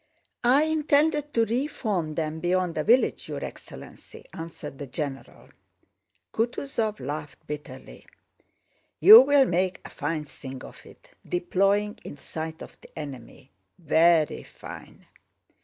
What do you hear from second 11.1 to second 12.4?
deploying in